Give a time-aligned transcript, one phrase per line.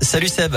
[0.00, 0.54] Salut Seb.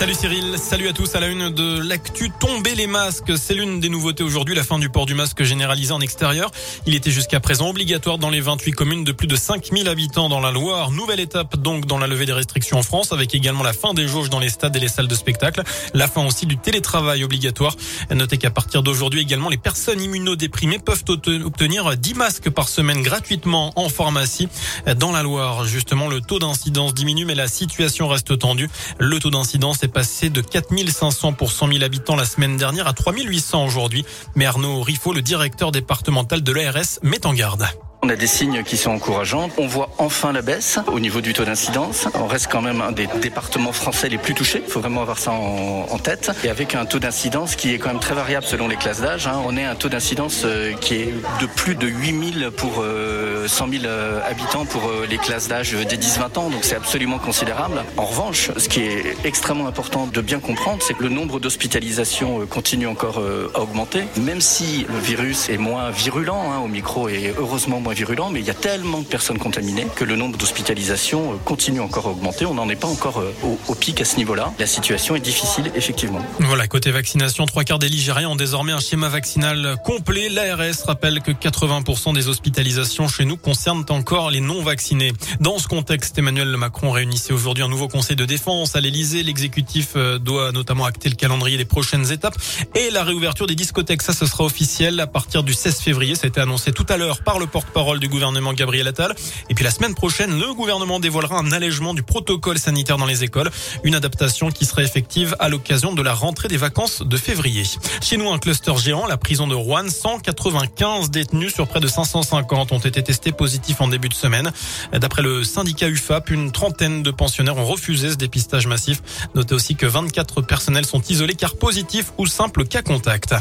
[0.00, 3.36] Salut Cyril, salut à tous à la une de l'actu tomber les masques.
[3.36, 6.50] C'est l'une des nouveautés aujourd'hui, la fin du port du masque généralisé en extérieur.
[6.86, 10.40] Il était jusqu'à présent obligatoire dans les 28 communes de plus de 5000 habitants dans
[10.40, 10.90] la Loire.
[10.90, 14.08] Nouvelle étape donc dans la levée des restrictions en France avec également la fin des
[14.08, 15.62] jauges dans les stades et les salles de spectacle.
[15.92, 17.76] La fin aussi du télétravail obligatoire.
[18.10, 23.74] Notez qu'à partir d'aujourd'hui également les personnes immunodéprimées peuvent obtenir 10 masques par semaine gratuitement
[23.76, 24.48] en pharmacie.
[24.96, 28.70] Dans la Loire, justement, le taux d'incidence diminue mais la situation reste tendue.
[28.98, 32.92] Le taux d'incidence est passé de 4500 pour 100 000 habitants la semaine dernière à
[32.92, 34.04] 3800 aujourd'hui.
[34.34, 37.66] Mais Arnaud Riffaut, le directeur départemental de l'ARS, met en garde.
[38.02, 39.50] On a des signes qui sont encourageants.
[39.58, 42.08] On voit enfin la baisse au niveau du taux d'incidence.
[42.14, 44.62] On reste quand même un des départements français les plus touchés.
[44.66, 46.30] Il faut vraiment avoir ça en, tête.
[46.42, 49.26] Et avec un taux d'incidence qui est quand même très variable selon les classes d'âge.
[49.26, 49.42] Hein.
[49.44, 53.46] On est un taux d'incidence euh, qui est de plus de 8000 pour 100 euh,
[53.46, 56.48] 000 euh, habitants pour les classes d'âge des 10-20 ans.
[56.48, 57.84] Donc c'est absolument considérable.
[57.98, 62.46] En revanche, ce qui est extrêmement important de bien comprendre, c'est que le nombre d'hospitalisations
[62.46, 63.20] continue encore
[63.54, 64.04] à augmenter.
[64.16, 68.40] Même si le virus est moins virulent, hein, au micro et heureusement moins virulent, mais
[68.40, 72.10] il y a tellement de personnes contaminées que le nombre d'hospitalisations euh, continue encore à
[72.10, 72.46] augmenter.
[72.46, 73.32] On n'en est pas encore euh,
[73.68, 74.52] au, pic à ce niveau-là.
[74.58, 76.20] La situation est difficile, effectivement.
[76.38, 80.28] Voilà, côté vaccination, trois quarts des Ligériens ont désormais un schéma vaccinal complet.
[80.28, 85.12] L'ARS rappelle que 80% des hospitalisations chez nous concernent encore les non-vaccinés.
[85.40, 89.22] Dans ce contexte, Emmanuel Macron réunissait aujourd'hui un nouveau conseil de défense à l'Elysée.
[89.22, 92.36] L'exécutif euh, doit notamment acter le calendrier des prochaines étapes
[92.74, 94.02] et la réouverture des discothèques.
[94.02, 96.14] Ça, ce sera officiel à partir du 16 février.
[96.22, 99.14] Été annoncé tout à l'heure par le porte-parole parole du gouvernement Gabriel Attal.
[99.48, 103.24] Et puis la semaine prochaine, le gouvernement dévoilera un allègement du protocole sanitaire dans les
[103.24, 103.50] écoles,
[103.84, 107.64] une adaptation qui sera effective à l'occasion de la rentrée des vacances de février.
[108.02, 112.72] Chez nous, un cluster géant, la prison de Rouen, 195 détenus sur près de 550
[112.72, 114.52] ont été testés positifs en début de semaine.
[114.92, 119.00] D'après le syndicat UFAP, une trentaine de pensionnaires ont refusé ce dépistage massif.
[119.34, 123.34] Notez aussi que 24 personnels sont isolés car positifs ou simples cas contact.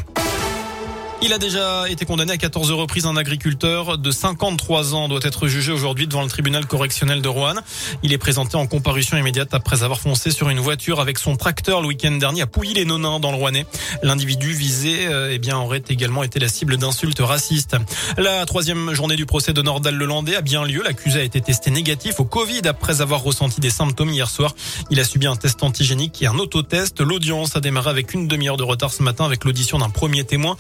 [1.22, 3.06] Il a déjà été condamné à 14 reprises.
[3.06, 7.56] Un agriculteur de 53 ans doit être jugé aujourd'hui devant le tribunal correctionnel de Rouen.
[8.04, 11.82] Il est présenté en comparution immédiate après avoir foncé sur une voiture avec son tracteur
[11.82, 13.66] le week-end dernier à Pouilly-les-Nonins dans le Rouennais.
[14.02, 17.76] L'individu visé euh, eh bien, aurait également été la cible d'insultes racistes.
[18.18, 20.82] La troisième journée du procès de Nordal Lelandais a bien lieu.
[20.84, 24.56] L'accusé a été testé négatif au Covid après avoir ressenti des symptômes hier soir.
[24.90, 27.02] Il a subi un test antigénique et un autotest.
[27.02, 30.56] L'audience a démarré avec une demi-heure de retard ce matin avec l'audition d'un premier témoin,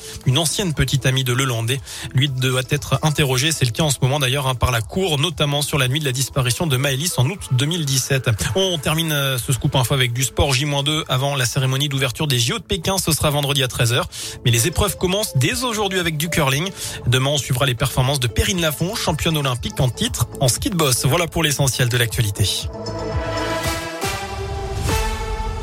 [0.49, 1.79] ancienne petite amie de Lelandais.
[2.15, 5.19] Lui doit être interrogé, c'est le cas en ce moment d'ailleurs, hein, par la Cour,
[5.19, 8.31] notamment sur la nuit de la disparition de Maëlys en août 2017.
[8.55, 12.39] On termine euh, ce scoop info avec du sport J-2 avant la cérémonie d'ouverture des
[12.39, 12.97] JO de Pékin.
[12.97, 14.01] Ce sera vendredi à 13h.
[14.43, 16.71] Mais les épreuves commencent dès aujourd'hui avec du curling.
[17.05, 20.75] Demain, on suivra les performances de Perrine Lafont, championne olympique en titre en ski de
[20.75, 21.05] boss.
[21.05, 22.49] Voilà pour l'essentiel de l'actualité.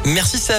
[0.04, 0.54] Merci Seb.